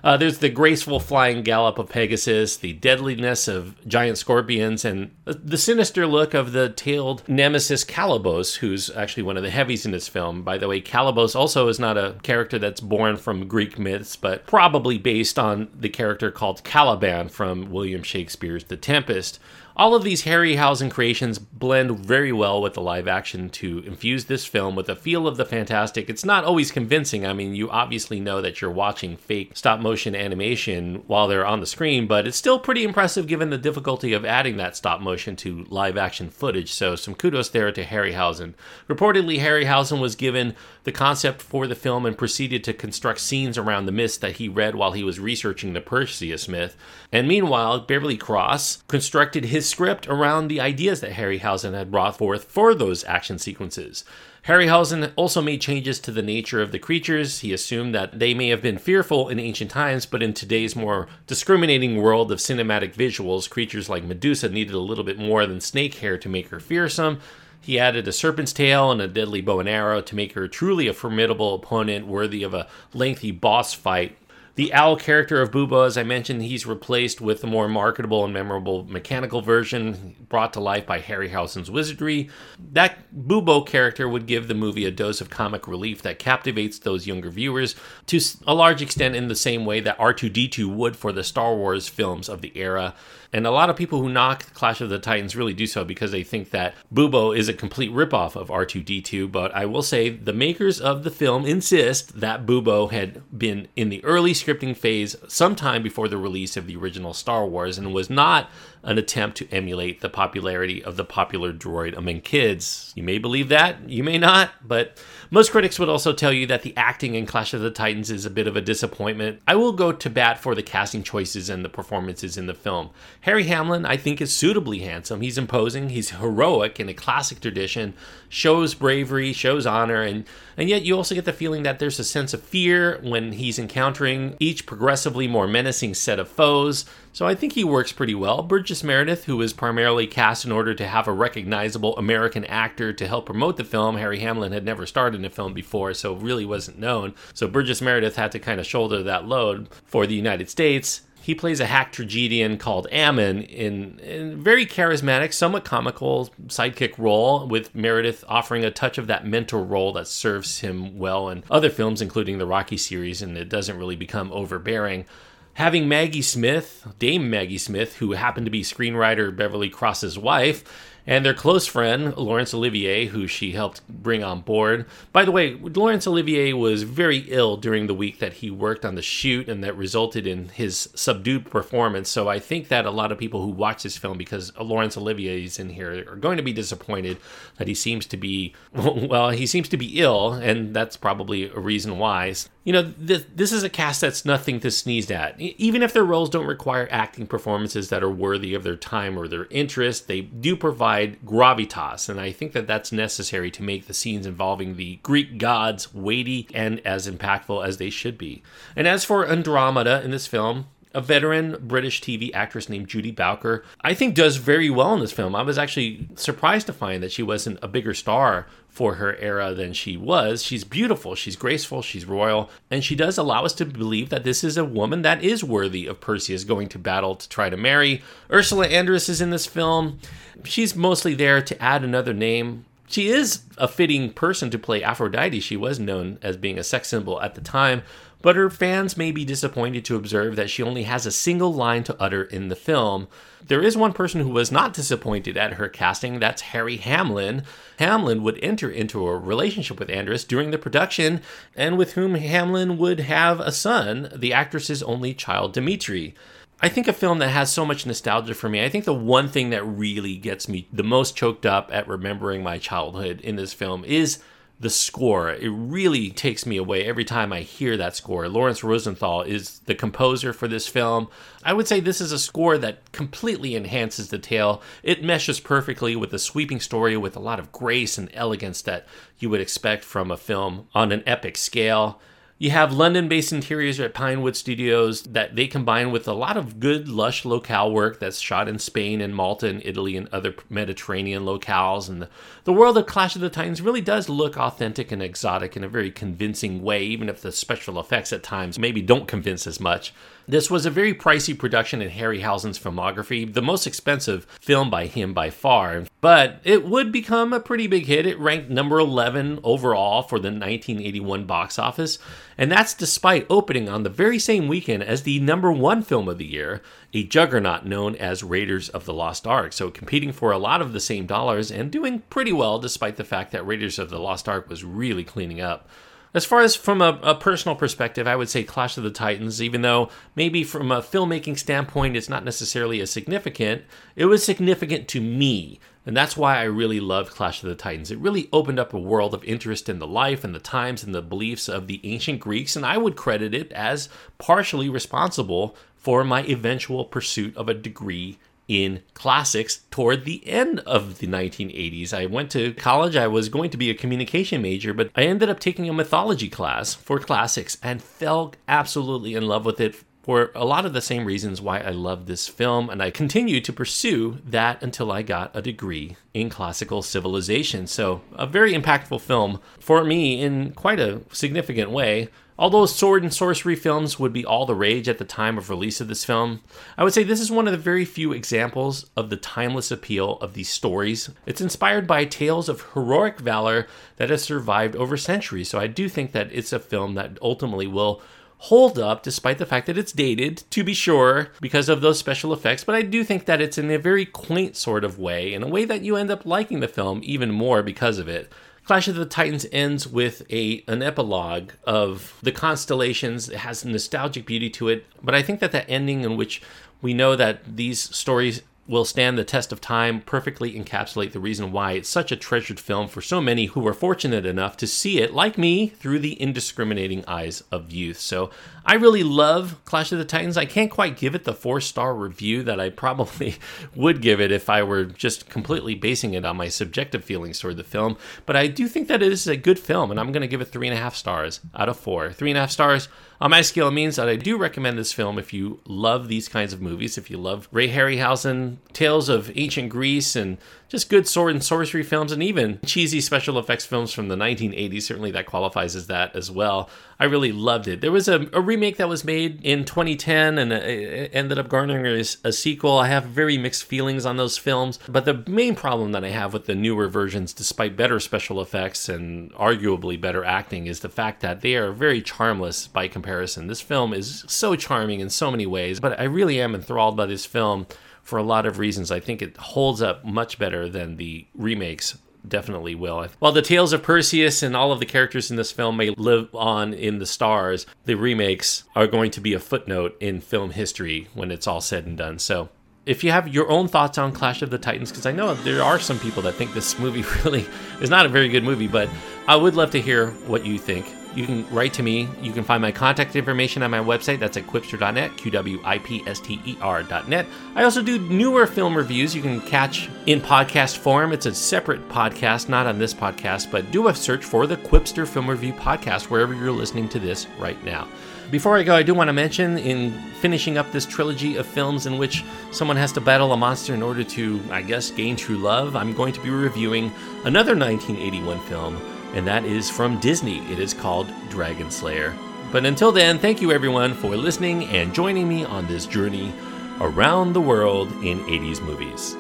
Uh, 0.04 0.18
there's 0.18 0.40
the 0.40 0.50
graceful 0.50 1.00
flying 1.00 1.44
gallop 1.44 1.78
of 1.78 1.88
Pegasus, 1.88 2.58
the 2.58 2.74
deadliness 2.74 3.48
of 3.48 3.76
giant 3.88 4.18
scorpions, 4.18 4.84
and 4.84 5.12
the 5.24 5.58
sinister 5.58 6.06
look 6.06 6.34
of 6.34 6.52
the 6.52 6.70
tailed 6.70 7.24
nemesis 7.30 7.86
Calibos, 7.86 8.58
who's 8.58 8.90
actually 8.90 9.24
one 9.24 9.38
of 9.38 9.44
the 9.44 9.50
heavies 9.50 9.86
in 9.86 9.92
this 9.94 10.10
film. 10.10 10.44
By 10.44 10.58
the 10.58 10.68
way, 10.68 10.82
Calibos 10.82 11.38
also 11.38 11.70
is 11.70 11.80
not 11.80 11.98
a 11.98 12.18
character 12.22 12.60
that's 12.60 12.82
born 12.82 13.16
from 13.16 13.48
Greek 13.48 13.80
myths, 13.80 14.18
but 14.18 14.46
probably 14.46 14.98
based 14.98 15.40
on 15.40 15.70
the 15.74 15.90
character 15.90 16.32
called 16.32 16.66
Caliban 16.66 17.30
from 17.30 17.72
William 17.72 18.04
Shakespeare's 18.04 18.66
The 18.66 18.78
Tempest. 18.78 19.40
All 19.76 19.96
of 19.96 20.04
these 20.04 20.24
Harryhausen 20.24 20.92
creations 20.92 21.40
blend 21.40 22.00
very 22.00 22.32
well 22.32 22.62
with 22.62 22.76
the 22.76 22.82
live 22.82 23.08
action 23.08 23.50
to 23.50 23.80
infuse 23.80 24.26
this 24.26 24.46
film 24.46 24.76
with 24.76 24.88
a 24.88 24.96
feel 24.96 25.26
of 25.28 25.36
the 25.36 25.46
fantastic. 25.46 26.12
It's 26.12 26.24
not 26.24 26.44
always 26.44 26.70
convincing. 26.70 27.26
I 27.26 27.34
mean, 27.34 27.56
you 27.56 27.72
obviously 27.72 28.20
know 28.20 28.40
that 28.40 28.62
you're 28.62 28.70
watching 28.70 29.18
fake 29.18 29.54
stop 29.56 29.80
motion 29.80 30.16
animation 30.16 31.02
while 31.08 31.28
they're 31.28 31.46
on 31.46 31.60
the 31.60 31.66
screen, 31.66 32.06
but 32.06 32.28
it's 32.28 32.38
still 32.38 32.60
pretty 32.60 32.84
impressive 32.84 33.26
given 33.26 33.50
the 33.50 33.58
difficulty 33.58 34.14
of 34.14 34.24
adding 34.26 34.58
that 34.58 34.76
stop 34.76 35.02
motion 35.02 35.36
to 35.38 35.66
live 35.70 35.98
action 35.98 36.30
footage. 36.30 36.72
So, 36.72 36.96
some 36.96 37.16
kudos 37.16 37.50
there 37.50 37.72
to 37.72 37.84
Harryhausen. 37.84 38.54
Reportedly, 38.88 39.40
Harryhausen 39.40 40.00
was 40.00 40.16
given 40.16 40.54
the 40.84 40.92
concept 40.92 41.42
for 41.42 41.66
the 41.66 41.74
film 41.74 42.06
and 42.06 42.16
proceeded 42.16 42.64
to 42.66 42.74
construct 42.74 43.22
scenes 43.22 43.58
around 43.58 43.88
the 43.88 43.92
mist 43.92 44.22
that 44.22 44.36
he 44.36 44.48
read 44.48 44.76
while 44.76 44.92
he 44.92 45.04
was 45.04 45.20
researching 45.20 45.74
the 45.74 45.82
Perseus 45.82 46.48
myth. 46.48 46.78
And 47.12 47.28
meanwhile, 47.28 47.80
Beverly 47.80 48.18
Cross 48.18 48.84
constructed 48.88 49.46
his 49.46 49.63
script 49.64 50.08
around 50.08 50.48
the 50.48 50.62
ideas 50.62 51.02
that 51.02 51.14
Harryhausen 51.14 51.74
had 51.74 51.92
brought 51.92 52.18
forth 52.18 52.46
for 52.46 52.74
those 52.76 53.04
action 53.06 53.40
sequences. 53.40 54.04
Harryhausen 54.48 55.14
also 55.16 55.42
made 55.42 55.62
changes 55.62 56.00
to 56.00 56.12
the 56.12 56.22
nature 56.22 56.62
of 56.62 56.72
the 56.72 56.80
creatures. 56.80 57.40
He 57.40 57.54
assumed 57.54 57.96
that 57.96 58.20
they 58.20 58.34
may 58.34 58.50
have 58.50 58.62
been 58.62 58.78
fearful 58.78 59.30
in 59.30 59.40
ancient 59.40 59.72
times, 59.72 60.06
but 60.06 60.22
in 60.22 60.34
today's 60.34 60.76
more 60.76 61.08
discriminating 61.28 61.96
world 61.96 62.32
of 62.32 62.40
cinematic 62.40 62.94
visuals, 62.94 63.50
creatures 63.50 63.88
like 63.88 64.04
Medusa 64.04 64.50
needed 64.50 64.76
a 64.76 64.80
little 64.80 65.06
bit 65.06 65.18
more 65.18 65.46
than 65.46 65.62
snake 65.62 65.96
hair 65.96 66.18
to 66.18 66.28
make 66.28 66.50
her 66.50 66.60
fearsome. 66.60 67.20
He 67.62 67.80
added 67.80 68.06
a 68.06 68.12
serpent's 68.12 68.52
tail 68.52 68.92
and 68.92 69.02
a 69.02 69.08
deadly 69.08 69.40
bow 69.40 69.62
and 69.62 69.70
arrow 69.70 70.02
to 70.02 70.16
make 70.16 70.34
her 70.34 70.50
truly 70.50 70.90
a 70.90 70.94
formidable 70.94 71.56
opponent 71.56 72.06
worthy 72.06 72.44
of 72.44 72.54
a 72.54 72.68
lengthy 72.94 73.32
boss 73.32 73.74
fight 73.74 74.18
the 74.56 74.72
owl 74.74 74.96
character 74.96 75.42
of 75.42 75.50
Bubo, 75.50 75.86
as 75.86 75.98
I 75.98 76.04
mentioned, 76.04 76.44
he's 76.44 76.68
replaced 76.68 77.20
with 77.20 77.44
a 77.44 77.48
more 77.48 77.68
marketable 77.68 78.24
and 78.24 78.34
memorable 78.34 78.84
mechanical 78.86 79.42
version 79.42 80.16
brought 80.30 80.54
to 80.54 80.60
life 80.60 80.86
by 80.86 81.00
Harryhausen's 81.00 81.72
wizardry. 81.72 82.30
That 82.72 83.12
Bubo 83.16 83.66
character 83.66 84.08
would 84.08 84.28
give 84.28 84.48
the 84.48 84.54
movie 84.54 84.86
a 84.86 84.92
dose 84.92 85.22
of 85.22 85.32
comic 85.32 85.68
relief 85.68 86.04
that 86.04 86.20
captivates 86.20 86.78
those 86.80 87.08
younger 87.08 87.32
viewers 87.32 87.76
to 88.08 88.20
a 88.46 88.54
large 88.54 88.82
extent 88.84 89.16
in 89.16 89.28
the 89.28 89.36
same 89.36 89.66
way 89.66 89.80
that 89.80 89.98
R2D2 89.98 90.68
would 90.68 90.96
for 90.96 91.12
the 91.12 91.24
Star 91.24 91.56
Wars 91.56 91.88
films 91.88 92.30
of 92.30 92.42
the 92.42 92.56
era. 92.56 92.94
And 93.34 93.48
a 93.48 93.52
lot 93.52 93.72
of 93.72 93.76
people 93.76 94.00
who 94.00 94.10
knock 94.10 94.54
Clash 94.54 94.80
of 94.80 94.90
the 94.90 95.00
Titans 95.00 95.36
really 95.36 95.56
do 95.56 95.66
so 95.66 95.84
because 95.84 96.12
they 96.12 96.22
think 96.22 96.52
that 96.52 96.76
Bubo 96.94 97.36
is 97.36 97.50
a 97.50 97.54
complete 97.54 97.92
ripoff 97.92 98.36
of 98.36 98.50
R2D2. 98.50 99.32
But 99.32 99.54
I 99.56 99.66
will 99.66 99.82
say 99.82 100.10
the 100.10 100.34
makers 100.34 100.80
of 100.80 101.04
the 101.04 101.10
film 101.10 101.44
insist 101.44 102.20
that 102.20 102.46
Bubo 102.46 102.92
had 102.92 103.24
been 103.36 103.68
in 103.76 103.90
the 103.90 104.04
early 104.04 104.34
scripting 104.34 104.76
phase 104.76 105.16
sometime 105.28 105.82
before 105.82 106.08
the 106.08 106.18
release 106.18 106.56
of 106.56 106.68
the 106.68 106.76
original 106.76 107.14
Star 107.14 107.46
Wars 107.48 107.78
and 107.78 107.94
was 107.94 108.10
not 108.10 108.50
an 108.84 108.98
attempt 108.98 109.38
to 109.38 109.50
emulate 109.50 110.02
the 110.02 110.10
popularity 110.10 110.84
of 110.84 110.98
the 110.98 111.06
popular 111.06 111.54
droid 111.54 111.96
among 111.98 112.20
kids. 112.20 112.92
You 112.96 113.04
may 113.04 113.18
believe 113.18 113.48
that, 113.50 113.90
you 113.90 114.04
may 114.04 114.18
not, 114.18 114.52
but 114.62 115.02
most 115.32 115.52
critics 115.52 115.80
would 115.80 115.88
also 115.88 116.12
tell 116.12 116.34
you 116.34 116.46
that 116.48 116.64
the 116.64 116.76
acting 116.76 117.16
in 117.16 117.26
Clash 117.26 117.54
of 117.54 117.62
the 117.62 117.72
Titans 117.72 118.12
is 118.12 118.26
a 118.26 118.30
bit 118.30 118.46
of 118.46 118.58
a 118.58 118.62
disappointment. 118.62 119.42
I 119.48 119.56
will 119.56 119.72
go 119.72 119.94
to 119.94 120.10
bat 120.10 120.38
for 120.38 120.54
the 120.54 120.62
casting 120.62 121.02
choices 121.02 121.50
and 121.50 121.64
the 121.64 121.70
performances 121.70 122.38
in 122.38 122.46
the 122.46 122.54
film. 122.54 122.90
Harry 123.22 123.46
Hamlin, 123.46 123.86
I 123.86 123.96
think, 123.96 124.22
is 124.22 124.36
suitably 124.36 124.80
handsome. 124.80 125.22
He's 125.22 125.38
imposing, 125.38 125.90
he's 125.90 126.10
heroic 126.12 126.80
in 126.80 126.90
a 126.90 126.94
classic 126.94 127.40
tradition, 127.40 127.94
shows 128.28 128.74
bravery, 128.74 129.32
shows 129.32 129.66
honor, 129.66 130.02
and, 130.02 130.26
and 130.58 130.68
yet 130.68 130.84
you 130.84 130.98
also 130.98 131.16
get 131.16 131.26
the 131.26 131.32
feeling 131.32 131.64
that 131.64 131.80
there's 131.80 132.00
a 132.00 132.04
sense 132.04 132.34
of 132.34 132.44
fear 132.44 133.00
when 133.02 133.23
he's 133.32 133.58
encountering 133.58 134.36
each 134.40 134.66
progressively 134.66 135.28
more 135.28 135.48
menacing 135.48 135.94
set 135.94 136.20
of 136.20 136.28
foes. 136.28 136.86
So 137.14 137.26
I 137.26 137.36
think 137.36 137.54
he 137.54 137.64
works 137.64 137.92
pretty 137.92 138.16
well. 138.16 138.42
Burgess 138.42 138.84
Meredith, 138.84 139.26
who 139.26 139.38
was 139.38 139.54
primarily 139.54 140.08
cast 140.08 140.46
in 140.46 140.52
order 140.52 140.74
to 140.74 140.88
have 140.88 141.08
a 141.08 141.14
recognizable 141.14 141.96
American 141.98 142.44
actor 142.46 142.92
to 142.92 143.08
help 143.08 143.26
promote 143.26 143.58
the 143.58 143.64
film, 143.64 143.98
Harry 143.98 144.20
Hamlin 144.20 144.52
had 144.52 144.66
never 144.66 144.86
starred 144.86 145.16
in 145.16 145.24
a 145.24 145.30
film 145.30 145.54
before, 145.54 145.94
so 145.94 146.16
really 146.16 146.46
wasn't 146.46 146.80
known. 146.80 147.14
So 147.34 147.48
Burgess 147.48 147.82
Meredith 147.82 148.16
had 148.16 148.32
to 148.34 148.40
kind 148.40 148.60
of 148.60 148.66
shoulder 148.66 149.04
that 149.04 149.28
load 149.28 149.70
for 149.86 150.06
the 150.06 150.16
United 150.16 150.50
States. 150.50 151.02
He 151.24 151.34
plays 151.34 151.62
a 151.62 151.68
hack 151.68 151.94
tragedian 151.94 152.58
called 152.58 152.86
Ammon 152.92 153.44
in, 153.44 153.98
a 154.04 154.36
very 154.36 154.66
charismatic, 154.66 155.32
somewhat 155.34 155.64
comical 155.64 156.30
sidekick 156.48 156.98
role, 156.98 157.48
with 157.48 157.74
Meredith 157.74 158.26
offering 158.28 158.66
a 158.66 158.72
touch 158.72 158.98
of 158.98 159.08
that 159.08 159.26
mentor 159.26 159.64
role 159.64 159.94
that 159.94 160.08
serves 160.08 160.60
him 160.60 161.00
well 161.00 161.30
in 161.30 161.46
other 161.50 161.70
films, 161.70 162.02
including 162.02 162.40
the 162.40 162.46
Rocky 162.46 162.76
series, 162.76 163.22
and 163.22 163.38
it 163.38 163.48
doesn't 163.48 163.78
really 163.78 163.96
become 163.96 164.34
overbearing. 164.34 165.06
Having 165.54 165.88
Maggie 165.88 166.22
Smith, 166.22 166.86
Dame 167.00 167.30
Maggie 167.30 167.58
Smith, 167.58 167.98
who 167.98 168.12
happened 168.12 168.46
to 168.46 168.52
be 168.52 168.62
screenwriter 168.62 169.34
Beverly 169.34 169.70
Cross's 169.70 170.20
wife, 170.20 170.66
and 171.06 171.26
their 171.26 171.34
close 171.34 171.68
friend, 171.68 172.16
Laurence 172.16 172.54
Olivier, 172.54 173.08
who 173.08 173.28
she 173.28 173.52
helped 173.52 173.86
bring 173.88 174.24
on 174.24 174.42
board. 174.42 174.86
By 175.12 175.26
the 175.26 175.32
way, 175.32 175.56
Laurence 175.56 176.08
Olivier 176.08 176.54
was 176.54 176.84
very 176.84 177.20
ill 177.28 177.58
during 177.58 177.88
the 177.88 177.94
week 177.94 178.20
that 178.20 178.34
he 178.34 178.50
worked 178.50 178.86
on 178.86 178.96
the 178.96 179.02
shoot, 179.02 179.50
and 179.50 179.64
that 179.64 179.76
resulted 179.76 180.26
in 180.26 180.50
his 180.50 180.90
subdued 180.96 181.50
performance. 181.50 182.10
So 182.10 182.30
I 182.30 182.40
think 182.40 182.70
that 182.70 182.86
a 182.86 182.92
lot 182.92 183.12
of 183.12 183.18
people 183.18 183.42
who 183.42 183.50
watch 183.50 183.84
this 183.84 183.98
film, 183.98 184.18
because 184.18 184.58
Laurence 184.58 184.98
Olivier 184.98 185.44
is 185.44 185.60
in 185.60 185.70
here, 185.70 186.06
are 186.10 186.16
going 186.16 186.38
to 186.38 186.44
be 186.44 186.54
disappointed 186.54 187.18
that 187.58 187.68
he 187.68 187.76
seems 187.76 188.06
to 188.08 188.18
be, 188.18 188.54
well, 188.74 189.32
he 189.32 189.46
seems 189.46 189.68
to 189.70 189.78
be 189.78 190.00
ill, 190.00 190.34
and 190.34 190.76
that's 190.76 190.96
probably 190.96 191.50
a 191.50 191.60
reason 191.60 191.98
why 191.98 192.34
you 192.64 192.72
know, 192.72 192.94
th- 193.06 193.26
this 193.36 193.52
is 193.52 193.64
a 193.64 193.70
cast 193.70 194.02
that's 194.02 194.24
nothing 194.26 194.60
to 194.62 194.72
sneeze 194.72 195.12
at. 195.12 195.40
Even 195.40 195.84
if 195.84 195.92
their 195.92 196.06
roles 196.06 196.30
don't 196.30 196.46
require 196.46 196.88
acting 196.90 197.28
performances 197.28 197.90
that 197.90 198.04
are 198.04 198.10
worthy 198.10 198.54
of 198.54 198.64
their 198.64 198.78
time 198.78 199.18
or 199.18 199.28
their 199.28 199.48
interest, 199.50 200.08
they 200.08 200.22
do 200.22 200.56
provide 200.56 201.20
gravitas, 201.26 202.08
and 202.08 202.20
I 202.20 202.32
think 202.32 202.54
that 202.54 202.68
that's 202.68 202.92
necessary 202.92 203.52
to 203.52 203.64
make 203.64 203.88
the 203.88 203.94
scenes 203.94 204.26
involving 204.26 204.76
the 204.76 205.00
Greek 205.04 205.38
gods 205.38 205.94
weighty 205.94 206.48
and 206.54 206.80
as 206.86 207.10
impactful 207.10 207.66
as 207.66 207.78
they 207.78 207.90
should 207.90 208.18
be. 208.18 208.44
And 208.76 208.88
as 208.88 209.04
for 209.04 209.28
Andromeda 209.28 210.02
in 210.04 210.12
this 210.12 210.28
film, 210.28 210.68
a 210.94 211.02
veteran 211.02 211.58
British 211.62 212.02
TV 212.02 212.32
actress 212.34 212.70
named 212.70 212.88
Judy 212.88 213.12
Bowker, 213.12 213.64
I 213.82 213.94
think 213.94 214.16
does 214.16 214.38
very 214.38 214.70
well 214.70 214.94
in 214.94 215.00
this 215.00 215.12
film. 215.12 215.36
I 215.36 215.42
was 215.42 215.58
actually 215.58 216.08
surprised 216.16 216.68
to 216.68 216.74
find 216.74 217.02
that 217.02 217.12
she 217.12 217.24
wasn't 217.24 217.60
a 217.62 217.68
bigger 217.68 217.94
star 217.94 218.48
for 218.70 218.96
her 218.96 219.16
era 219.18 219.54
than 219.54 219.74
she 219.74 219.98
was. 219.98 220.44
She's 220.44 220.64
beautiful, 220.64 221.16
she's 221.16 221.36
graceful, 221.36 221.82
she's 221.82 222.06
royal, 222.06 222.50
and 222.72 222.84
she 222.84 222.96
does 222.96 223.18
allow 223.18 223.46
us 223.46 223.54
to 223.54 223.66
believe 223.66 224.10
that 224.10 224.24
this 224.24 224.44
is 224.44 224.58
a 224.58 224.66
woman 224.66 225.04
that 225.04 225.24
is 225.24 225.44
worthy 225.44 225.86
of 225.86 226.02
Perseus 226.02 226.44
going 226.44 226.70
to 226.70 226.80
battle 226.80 227.16
to 227.16 227.30
try 227.30 227.50
to 227.50 227.58
marry. 227.58 228.02
Ursula 228.32 228.68
Andress 228.68 229.10
is 229.10 229.22
in 229.22 229.30
this 229.30 229.46
film. 229.46 230.00
She's 230.44 230.76
mostly 230.76 231.14
there 231.14 231.42
to 231.42 231.62
add 231.62 231.84
another 231.84 232.14
name 232.14 232.66
she 232.94 233.08
is 233.08 233.42
a 233.58 233.68
fitting 233.68 234.12
person 234.14 234.52
to 234.52 234.60
play 234.60 234.84
Aphrodite. 234.84 235.40
She 235.40 235.58
was 235.58 235.80
known 235.80 236.20
as 236.22 236.38
being 236.38 236.60
a 236.60 236.64
sex 236.64 236.90
symbol 236.90 237.20
at 237.22 237.34
the 237.34 237.42
time, 237.42 237.82
but 238.24 238.38
her 238.38 238.50
fans 238.50 238.98
may 238.98 239.12
be 239.12 239.26
disappointed 239.26 239.86
to 239.86 239.98
observe 239.98 240.36
that 240.38 240.50
she 240.50 240.64
only 240.64 240.84
has 240.84 241.06
a 241.06 241.12
single 241.12 241.54
line 241.54 241.84
to 241.84 241.96
utter 242.02 242.24
in 242.24 242.48
the 242.48 242.56
film. 242.56 243.08
There 243.46 243.62
is 243.62 243.76
one 243.76 243.92
person 243.92 244.22
who 244.22 244.30
was 244.30 244.50
not 244.50 244.74
disappointed 244.74 245.38
at 245.38 245.56
her 245.56 245.68
casting, 245.68 246.20
that's 246.20 246.42
Harry 246.42 246.78
Hamlin. 246.78 247.44
Hamlin 247.80 248.24
would 248.24 248.40
enter 248.42 248.70
into 248.70 249.06
a 249.06 249.18
relationship 249.18 249.78
with 249.78 249.90
Andress 249.90 250.26
during 250.26 250.52
the 250.52 250.58
production, 250.58 251.22
and 251.54 251.78
with 251.78 251.94
whom 251.94 252.16
Hamlin 252.16 252.78
would 252.78 253.02
have 253.02 253.42
a 253.42 253.52
son, 253.52 254.10
the 254.16 254.32
actress's 254.32 254.82
only 254.82 255.14
child, 255.14 255.52
Dimitri. 255.52 256.16
I 256.62 256.70
think 256.70 256.88
a 256.88 256.94
film 256.94 257.20
that 257.20 257.28
has 257.28 257.52
so 257.52 257.66
much 257.66 257.86
nostalgia 257.86 258.34
for 258.34 258.48
me, 258.48 258.64
I 258.64 258.70
think 258.70 258.86
the 258.86 258.94
one 258.94 259.28
thing 259.28 259.50
that 259.50 259.66
really 259.66 260.16
gets 260.16 260.48
me 260.48 260.70
the 260.72 260.82
most 260.82 261.18
choked 261.18 261.46
up 261.46 261.70
at 261.74 261.90
remembering 261.90 262.42
my 262.42 262.58
childhood 262.58 263.20
in 263.20 263.36
this 263.36 263.52
film 263.52 263.84
is 263.84 264.20
the 264.60 264.70
score. 264.70 265.30
It 265.30 265.50
really 265.50 266.10
takes 266.10 266.46
me 266.46 266.58
away 266.58 266.86
every 266.86 267.04
time 267.04 267.34
I 267.34 267.42
hear 267.42 267.76
that 267.78 267.96
score. 267.96 268.30
Laurence 268.30 268.64
Rosenthal 268.64 269.22
is 269.22 269.60
the 269.60 269.76
composer 269.76 270.32
for 270.32 270.48
this 270.48 270.68
film. 270.68 271.10
I 271.44 271.54
would 271.54 271.68
say 271.68 271.80
this 271.80 272.00
is 272.00 272.12
a 272.12 272.20
score 272.20 272.58
that 272.58 272.92
completely 272.92 273.56
enhances 273.56 274.10
the 274.10 274.20
tale. 274.20 274.62
It 274.82 275.04
meshes 275.04 275.40
perfectly 275.40 275.96
with 275.96 276.12
the 276.12 276.20
sweeping 276.20 276.60
story 276.60 276.96
with 276.96 277.16
a 277.16 277.20
lot 277.20 277.40
of 277.40 277.52
grace 277.52 277.98
and 277.98 278.10
elegance 278.14 278.62
that 278.62 278.88
you 279.20 279.30
would 279.30 279.42
expect 279.42 279.84
from 279.84 280.12
a 280.12 280.18
film 280.18 280.68
on 280.74 280.92
an 280.92 281.04
epic 281.06 281.38
scale. 281.38 282.00
You 282.44 282.50
have 282.50 282.74
London 282.74 283.08
based 283.08 283.32
interiors 283.32 283.80
at 283.80 283.94
Pinewood 283.94 284.36
Studios 284.36 285.04
that 285.04 285.34
they 285.34 285.48
combine 285.48 285.94
with 285.94 286.10
a 286.10 286.14
lot 286.14 286.36
of 286.36 286.60
good, 286.60 286.90
lush 286.90 287.24
locale 287.24 287.72
work 287.72 288.02
that's 288.02 288.20
shot 288.20 288.50
in 288.50 288.60
Spain 288.60 289.00
and 289.00 289.16
Malta 289.16 289.48
and 289.48 289.62
Italy 289.64 289.96
and 289.96 290.10
other 290.12 290.36
Mediterranean 290.50 291.24
locales. 291.24 291.88
And 291.88 292.02
the, 292.02 292.10
the 292.44 292.52
world 292.52 292.78
of 292.78 292.86
Clash 292.86 293.16
of 293.16 293.22
the 293.22 293.30
Titans 293.30 293.62
really 293.62 293.80
does 293.80 294.10
look 294.10 294.36
authentic 294.36 294.92
and 294.92 295.02
exotic 295.02 295.56
in 295.56 295.64
a 295.64 295.70
very 295.70 295.90
convincing 295.90 296.62
way, 296.62 296.84
even 296.84 297.08
if 297.08 297.22
the 297.22 297.32
special 297.32 297.80
effects 297.80 298.12
at 298.12 298.24
times 298.24 298.60
maybe 298.60 298.82
don't 298.82 299.08
convince 299.08 299.48
as 299.48 299.62
much. 299.62 299.94
This 300.28 300.52
was 300.52 300.66
a 300.66 300.70
very 300.70 300.94
pricey 300.94 301.40
production 301.40 301.82
in 301.82 301.92
Harryhausen's 301.92 302.60
filmography, 302.60 303.34
the 303.34 303.42
most 303.42 303.66
expensive 303.66 304.26
film 304.42 304.70
by 304.70 304.88
him 304.88 305.14
by 305.14 305.30
far. 305.30 305.86
But 306.04 306.42
it 306.44 306.66
would 306.66 306.92
become 306.92 307.32
a 307.32 307.40
pretty 307.40 307.66
big 307.66 307.86
hit. 307.86 308.06
It 308.06 308.20
ranked 308.20 308.50
number 308.50 308.78
11 308.78 309.40
overall 309.42 310.02
for 310.02 310.20
the 310.20 310.28
1981 310.28 311.24
box 311.24 311.58
office, 311.58 311.98
and 312.38 312.52
that's 312.52 312.74
despite 312.74 313.26
opening 313.30 313.70
on 313.70 313.84
the 313.84 313.90
very 313.90 314.20
same 314.20 314.50
weekend 314.50 314.84
as 314.84 315.04
the 315.04 315.22
number 315.22 315.50
one 315.50 315.82
film 315.82 316.10
of 316.10 316.18
the 316.18 316.26
year, 316.26 316.62
a 316.94 317.06
juggernaut 317.06 317.66
known 317.66 317.96
as 317.96 318.22
Raiders 318.22 318.68
of 318.68 318.84
the 318.84 318.94
Lost 318.94 319.26
Ark. 319.26 319.54
So 319.54 319.72
competing 319.72 320.12
for 320.12 320.34
a 320.34 320.38
lot 320.38 320.62
of 320.62 320.74
the 320.74 320.82
same 320.82 321.06
dollars 321.06 321.50
and 321.50 321.72
doing 321.72 322.00
pretty 322.10 322.34
well 322.34 322.60
despite 322.60 322.98
the 322.98 323.06
fact 323.06 323.32
that 323.32 323.48
Raiders 323.48 323.80
of 323.80 323.90
the 323.90 323.98
Lost 323.98 324.28
Ark 324.28 324.50
was 324.50 324.66
really 324.66 325.06
cleaning 325.06 325.40
up. 325.40 325.70
As 326.14 326.26
far 326.26 326.42
as 326.42 326.56
from 326.56 326.82
a, 326.82 327.00
a, 327.02 327.16
personal 327.16 327.56
perspective, 327.56 328.08
I 328.08 328.16
would 328.16 328.30
say 328.30 328.44
Clash 328.44 328.78
of 328.78 328.84
the 328.84 328.92
Titans, 328.92 329.42
even 329.42 329.62
though 329.62 329.90
maybe 330.16 330.44
from 330.44 330.72
a 330.72 330.82
filmmaking 330.82 331.40
standpoint 331.40 331.96
it's 331.96 332.10
not 332.10 332.26
necessarily 332.26 332.82
as 332.82 332.92
significant, 332.92 333.64
it 333.96 334.06
was 334.06 334.24
significant 334.24 334.88
to 334.90 335.02
me. 335.02 335.60
And 335.86 335.98
that's 335.98 336.16
why 336.16 336.38
I 336.38 336.44
really 336.44 336.80
loved 336.80 337.12
Clash 337.12 337.44
of 337.44 337.50
the 337.50 337.56
Titans. 337.56 337.92
It 337.92 338.00
really 338.00 338.30
opened 338.32 338.60
up 338.60 338.74
a 338.74 338.80
world 338.80 339.14
of 339.14 339.24
interest 339.26 339.68
in 339.68 339.80
the 339.80 339.88
life 339.88 340.24
and 340.24 340.34
the 340.34 340.40
times 340.40 340.84
and 340.84 340.96
the 340.96 341.02
beliefs 341.02 341.50
of 341.50 341.68
the 341.68 341.82
ancient 341.84 342.22
Greeks, 342.22 342.56
and 342.56 342.66
I 342.66 342.78
would 342.78 342.96
credit 342.96 343.34
it 343.34 343.52
as 343.52 343.90
partially 344.18 344.70
responsible 344.70 345.56
for 345.76 346.04
my 346.06 346.24
eventual 346.24 346.86
pursuit 346.86 347.36
of 347.36 347.50
a 347.50 347.54
degree 347.54 348.18
in 348.48 348.82
classics 348.94 349.62
toward 349.72 350.06
the 350.06 350.26
end 350.28 350.60
of 350.62 351.00
the 351.00 351.08
1980s. 351.08 351.94
I 351.94 352.06
went 352.06 352.32
to 352.32 352.54
college, 352.54 352.96
I 352.96 353.08
was 353.08 353.30
going 353.30 353.50
to 353.50 353.58
be 353.58 353.70
a 353.70 353.76
communication 353.76 354.42
major, 354.42 354.74
but 354.74 354.90
I 354.96 355.04
ended 355.04 355.30
up 355.30 355.40
taking 355.40 355.70
a 355.70 355.74
mythology 355.74 356.30
class 356.30 356.74
for 356.74 357.00
classics 357.00 357.58
and 357.64 357.82
fell 357.82 358.34
absolutely 358.48 359.16
in 359.16 359.28
love 359.28 359.46
with 359.46 359.60
it 359.60 359.76
for 360.04 360.32
a 360.36 360.44
lot 360.44 360.66
of 360.66 360.74
the 360.74 360.82
same 360.82 361.06
reasons 361.06 361.42
why 361.42 361.60
I 361.60 361.70
love 361.70 362.06
this 362.06 362.28
film, 362.28 362.70
and 362.70 362.84
I 362.84 362.92
continued 362.92 363.46
to 363.46 363.54
pursue 363.54 364.20
that 364.26 364.62
until 364.62 364.92
I 364.92 365.02
got 365.02 365.32
a 365.34 365.42
degree 365.42 365.96
in 366.14 366.30
classical 366.30 366.82
civilization. 366.82 367.68
So, 367.68 368.02
a 368.14 368.28
very 368.28 368.54
impactful 368.54 369.00
film 369.00 369.40
for 369.60 369.86
me 369.86 370.22
in 370.22 370.52
quite 370.52 370.82
a 370.82 371.02
significant 371.14 371.72
way. 371.72 372.10
Although 372.38 372.66
sword 372.66 373.04
and 373.04 373.14
sorcery 373.14 373.56
films 373.56 374.00
would 374.00 374.12
be 374.12 374.26
all 374.26 374.46
the 374.46 374.56
rage 374.56 374.90
at 374.90 374.98
the 374.98 375.06
time 375.06 375.38
of 375.38 375.50
release 375.50 375.80
of 375.80 375.88
this 375.88 376.04
film, 376.04 376.42
I 376.78 376.84
would 376.84 376.94
say 376.94 377.04
this 377.04 377.22
is 377.22 377.32
one 377.32 377.48
of 377.48 377.52
the 377.52 377.58
very 377.60 377.86
few 377.86 378.12
examples 378.12 378.90
of 378.98 379.10
the 379.10 379.18
timeless 379.18 379.70
appeal 379.70 380.18
of 380.18 380.34
these 380.34 380.50
stories. 380.50 381.12
It's 381.28 381.42
inspired 381.42 381.86
by 381.86 382.06
tales 382.06 382.50
of 382.50 382.74
heroic 382.74 383.20
valor 383.20 383.68
that 383.98 384.10
has 384.10 384.24
survived 384.24 384.76
over 384.76 384.98
centuries, 384.98 385.48
so 385.48 385.60
I 385.60 385.68
do 385.68 385.88
think 385.88 386.12
that 386.14 386.30
it's 386.34 386.52
a 386.52 386.60
film 386.60 386.96
that 386.96 387.20
ultimately 387.22 387.68
will 387.68 388.02
hold 388.44 388.78
up 388.78 389.04
despite 389.04 389.38
the 389.38 389.46
fact 389.46 389.68
that 389.68 389.78
it's 389.78 389.94
dated, 389.94 390.44
to 390.50 390.66
be 390.66 390.74
sure, 390.74 391.30
because 391.40 391.70
of 391.70 391.80
those 391.80 391.98
special 391.98 392.34
effects. 392.34 392.66
But 392.66 392.76
I 392.76 392.82
do 392.82 393.02
think 393.06 393.24
that 393.24 393.40
it's 393.40 393.58
in 393.58 393.72
a 393.72 393.80
very 393.80 394.06
quaint 394.06 394.58
sort 394.58 394.84
of 394.84 395.00
way, 395.00 395.34
in 395.34 395.44
a 395.44 395.48
way 395.48 395.64
that 395.64 395.84
you 395.84 395.96
end 395.96 396.12
up 396.12 396.26
liking 396.26 396.60
the 396.60 396.68
film 396.68 397.00
even 397.04 397.32
more 397.32 397.64
because 397.64 398.00
of 398.00 398.10
it. 398.10 398.30
Clash 398.66 398.90
of 398.90 398.96
the 398.96 399.06
Titans 399.06 399.46
ends 399.54 399.88
with 399.88 400.24
a 400.30 400.62
an 400.68 400.82
epilogue 400.82 401.52
of 401.64 402.18
the 402.22 402.34
constellations. 402.34 403.30
It 403.30 403.38
has 403.38 403.64
nostalgic 403.64 404.26
beauty 404.26 404.50
to 404.52 404.68
it, 404.68 404.86
but 405.02 405.16
I 405.16 405.22
think 405.22 405.40
that 405.40 405.54
that 405.54 405.70
ending 405.70 406.02
in 406.02 406.18
which 406.18 406.42
we 406.82 406.94
know 406.94 407.16
that 407.16 407.56
these 407.56 407.80
stories 407.80 408.42
will 408.66 408.86
stand 408.86 409.18
the 409.18 409.26
test 409.26 409.52
of 409.52 409.60
time 409.60 410.00
perfectly 410.02 410.58
encapsulate 410.58 411.12
the 411.12 411.20
reason 411.20 411.52
why 411.52 411.74
it's 411.74 411.90
such 411.90 412.12
a 412.12 412.16
treasured 412.16 412.60
film 412.60 412.88
for 412.88 413.02
so 413.02 413.20
many 413.20 413.48
who 413.48 413.60
were 413.60 413.74
fortunate 413.74 414.26
enough 414.26 414.56
to 414.56 414.66
see 414.66 415.00
it, 415.02 415.14
like 415.14 415.38
me, 415.38 415.68
through 415.68 416.00
the 416.00 416.20
indiscriminating 416.22 417.04
eyes 417.06 417.44
of 417.52 417.72
youth. 417.72 418.00
So 418.00 418.30
I 418.66 418.76
really 418.76 419.04
love 419.04 419.58
Clash 419.66 419.92
of 419.92 419.98
the 419.98 420.06
Titans. 420.06 420.38
I 420.38 420.46
can't 420.46 420.72
quite 420.72 420.96
give 420.96 421.14
it 421.14 421.26
the 421.26 421.34
four 421.34 421.60
star 421.60 421.94
review 421.94 422.42
that 422.44 422.60
I 422.60 422.70
probably 422.70 423.36
would 423.76 424.02
give 424.02 424.22
it 424.22 424.32
if 424.32 424.50
I 424.50 424.64
were 424.64 424.86
just 424.86 425.30
completely 425.30 425.76
basing 425.76 426.14
it 426.14 426.24
on 426.24 426.38
my 426.38 426.48
subjective 426.48 427.04
feelings 427.04 427.40
toward 427.40 427.58
the 427.58 427.64
film, 427.66 427.98
but 428.26 428.38
I 428.38 428.48
do 428.48 428.70
think 428.70 428.88
that 428.88 429.04
it 429.04 429.12
is 429.12 429.28
a 429.28 429.36
good 429.36 429.60
film, 429.60 429.92
and 429.92 430.00
I'm 430.00 430.14
going 430.14 430.22
to 430.22 430.28
give 430.28 430.42
it 430.42 430.46
three 430.46 430.68
and 430.68 430.78
a 430.78 430.82
half 430.82 430.96
stars 430.96 431.42
out 431.54 431.68
of 431.68 431.78
four. 431.78 432.14
Three 432.14 432.32
and 432.32 432.38
a 432.38 432.42
half 432.42 432.52
stars 432.52 432.88
on 433.24 433.32
my 433.32 433.40
scale 433.40 433.70
it 433.70 433.72
means 433.72 433.96
that 433.96 434.10
I 434.10 434.18
do 434.18 434.38
recommend 434.38 434.78
this 434.78 434.92
film 434.92 435.18
if 435.18 435.32
you 435.32 435.62
love 435.66 436.10
these 436.10 436.28
kinds 436.28 436.52
of 436.52 436.62
movies, 436.62 436.98
if 436.98 437.10
you 437.10 437.18
love 437.18 437.48
Ray 437.54 437.70
Harryhausen, 437.70 438.58
tales 438.74 439.08
of 439.08 439.32
ancient 439.38 439.70
Greece, 439.70 440.18
and 440.18 440.38
just 440.68 440.90
good 440.90 441.08
sword 441.08 441.32
and 441.32 441.44
sorcery 441.44 441.84
films, 441.84 442.12
and 442.12 442.22
even 442.22 442.60
cheesy 442.66 443.00
special 443.00 443.40
effects 443.40 443.64
films 443.64 443.94
from 443.94 444.10
the 444.10 444.18
1980s. 444.18 444.82
Certainly 444.82 445.12
that 445.12 445.26
qualifies 445.26 445.74
as 445.76 445.88
that 445.88 446.16
as 446.18 446.30
well. 446.30 446.70
I 447.00 447.06
really 447.06 447.32
loved 447.32 447.68
it. 447.68 447.80
There 447.80 447.92
was 447.92 448.08
a, 448.08 448.28
a 448.34 448.42
remake 448.42 448.78
that 448.78 448.90
was 448.90 449.04
made 449.04 449.40
in 449.46 449.66
2010 449.66 450.38
and 450.38 450.52
it 450.52 451.12
ended 451.14 451.38
up 451.38 451.48
garnering 451.48 451.86
a, 451.86 452.00
a 452.28 452.32
sequel. 452.32 452.78
I 452.78 452.88
have 452.88 453.06
very 453.06 453.38
mixed 453.38 453.66
feelings 453.66 454.06
on 454.06 454.18
those 454.18 454.38
films, 454.38 454.80
but 454.90 455.06
the 455.06 455.24
main 455.28 455.56
problem 455.56 455.92
that 455.92 456.04
I 456.04 456.10
have 456.10 456.34
with 456.34 456.46
the 456.46 456.56
newer 456.56 456.88
versions, 456.88 457.34
despite 457.34 457.78
better 457.78 458.00
special 458.00 458.42
effects 458.42 458.90
and 458.90 459.32
arguably 459.34 460.00
better 460.00 460.26
acting, 460.26 460.66
is 460.66 460.80
the 460.80 460.90
fact 460.90 461.22
that 461.22 461.42
they 461.42 461.56
are 461.56 461.72
very 461.72 462.02
charmless 462.02 462.68
by 462.68 462.88
comparison. 462.88 463.13
This 463.22 463.62
film 463.62 463.94
is 463.94 464.24
so 464.28 464.56
charming 464.56 465.00
in 465.00 465.10
so 465.10 465.32
many 465.32 465.46
ways, 465.46 465.80
but 465.80 466.00
I 466.00 466.04
really 466.04 466.42
am 466.42 466.56
enthralled 466.56 466.98
by 466.98 467.06
this 467.06 467.26
film 467.26 467.68
for 468.02 468.18
a 468.20 468.24
lot 468.24 468.46
of 468.46 468.60
reasons. 468.60 468.92
I 468.92 469.00
think 469.00 469.22
it 469.22 469.38
holds 469.38 469.82
up 469.82 470.04
much 470.04 470.38
better 470.38 470.70
than 470.70 470.98
the 470.98 471.26
remakes 471.34 471.98
definitely 472.28 472.76
will. 472.76 473.08
While 473.20 473.32
the 473.32 473.42
tales 473.42 473.74
of 473.74 473.84
Perseus 473.84 474.44
and 474.44 474.56
all 474.56 474.72
of 474.72 474.80
the 474.80 474.86
characters 474.86 475.30
in 475.30 475.38
this 475.38 475.52
film 475.52 475.78
may 475.78 475.90
live 475.92 476.34
on 476.34 476.74
in 476.74 477.00
the 477.00 477.06
stars, 477.06 477.66
the 477.86 477.96
remakes 477.96 478.64
are 478.76 478.88
going 478.88 479.12
to 479.12 479.22
be 479.22 479.34
a 479.34 479.40
footnote 479.40 479.98
in 480.00 480.22
film 480.22 480.52
history 480.52 481.08
when 481.14 481.32
it's 481.32 481.48
all 481.48 481.62
said 481.62 481.86
and 481.86 481.98
done. 481.98 482.20
So, 482.20 482.50
if 482.86 483.02
you 483.02 483.12
have 483.12 483.30
your 483.30 483.50
own 483.50 483.70
thoughts 483.70 483.98
on 483.98 484.12
Clash 484.12 484.42
of 484.42 484.50
the 484.50 484.58
Titans, 484.58 484.92
because 484.92 485.06
I 485.06 485.14
know 485.14 485.34
there 485.34 485.64
are 485.64 485.80
some 485.80 486.00
people 486.00 486.22
that 486.24 486.34
think 486.34 486.54
this 486.54 486.78
movie 486.78 487.04
really 487.24 487.46
is 487.82 487.90
not 487.90 488.06
a 488.06 488.10
very 488.10 488.28
good 488.28 488.44
movie, 488.44 488.68
but 488.68 488.90
I 489.28 489.38
would 489.38 489.56
love 489.56 489.72
to 489.72 489.82
hear 489.82 490.12
what 490.28 490.46
you 490.46 490.60
think 490.60 490.86
you 491.16 491.26
can 491.26 491.48
write 491.50 491.74
to 491.74 491.84
me. 491.84 492.10
You 492.22 492.32
can 492.32 492.44
find 492.44 492.62
my 492.62 492.72
contact 492.72 493.16
information 493.16 493.64
on 493.64 493.72
my 493.72 493.80
website. 493.80 494.20
That's 494.20 494.38
at 494.38 494.48
qwipster.net, 494.48 495.18
Q 495.18 495.32
W 495.32 495.62
I 495.64 495.78
P 495.78 496.04
S 496.08 496.20
T 496.20 496.42
E 496.46 496.58
R.net. 496.62 497.26
I 497.56 497.64
also 497.64 497.82
do 497.82 498.00
newer 498.00 498.48
film 498.48 498.76
reviews 498.76 499.16
you 499.16 499.22
can 499.22 499.42
catch 499.42 499.90
in 500.06 500.22
podcast 500.22 500.78
form. 500.78 501.14
It's 501.14 501.26
a 501.26 501.34
separate 501.34 501.88
podcast, 501.90 502.50
not 502.50 502.68
on 502.68 502.80
this 502.80 502.94
podcast, 502.94 503.52
but 503.52 503.72
do 503.72 503.88
a 503.88 503.96
search 503.96 504.24
for 504.24 504.48
the 504.48 504.58
Qwipster 504.58 505.08
Film 505.08 505.30
Review 505.30 505.54
Podcast 505.54 506.04
wherever 506.04 506.34
you're 506.34 506.52
listening 506.52 506.90
to 506.90 507.00
this 507.00 507.28
right 507.38 507.62
now. 507.64 507.88
Before 508.32 508.58
I 508.58 508.64
go, 508.64 508.76
I 508.76 508.82
do 508.82 508.96
want 508.96 509.10
to 509.10 509.14
mention 509.14 509.60
in 509.60 509.92
finishing 510.20 510.58
up 510.58 510.72
this 510.72 510.88
trilogy 510.88 511.36
of 511.38 511.46
films 511.46 511.86
in 511.86 512.00
which 512.00 512.24
someone 512.52 512.78
has 512.78 512.92
to 512.94 513.02
battle 513.02 513.32
a 513.32 513.38
monster 513.38 513.76
in 513.76 513.84
order 513.84 514.04
to, 514.04 514.42
I 514.50 514.64
guess, 514.64 514.90
gain 514.90 515.16
true 515.16 515.38
love, 515.38 515.76
I'm 515.76 515.94
going 515.94 516.14
to 516.14 516.22
be 516.22 516.32
reviewing 516.32 516.86
another 517.26 517.56
1981 517.56 518.40
film 518.42 518.93
and 519.14 519.28
that 519.28 519.46
is 519.46 519.70
from 519.70 520.00
Disney. 520.00 520.40
It 520.52 520.60
is 520.60 520.74
called 520.74 521.08
Dragonslayer. 521.30 522.18
But 522.52 522.66
until 522.66 522.92
then, 522.92 523.18
thank 523.18 523.42
you 523.42 523.52
everyone 523.52 523.94
for 523.94 524.16
listening 524.16 524.66
and 524.66 524.94
joining 524.94 525.28
me 525.28 525.46
on 525.46 525.68
this 525.68 525.86
journey 525.86 526.34
around 526.80 527.34
the 527.34 527.42
world 527.42 527.92
in 528.04 528.20
80s 528.20 528.62
movies. 528.62 529.16